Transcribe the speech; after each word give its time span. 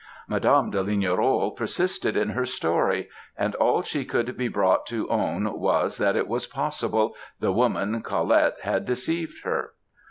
"Madame 0.27 0.71
de 0.71 0.81
Lignerolles 0.81 1.55
persisted 1.55 2.17
in 2.17 2.29
her 2.29 2.43
story, 2.43 3.07
and 3.37 3.53
all 3.53 3.83
she 3.83 4.03
could 4.03 4.35
be 4.35 4.47
brought 4.47 4.87
to 4.87 5.07
own 5.09 5.59
was, 5.59 5.99
that 5.99 6.15
it 6.15 6.27
was 6.27 6.47
possible, 6.47 7.13
the 7.39 7.51
woman, 7.53 8.01
Collett, 8.01 8.55
had 8.63 8.83
deceived 8.83 9.43
her. 9.43 9.73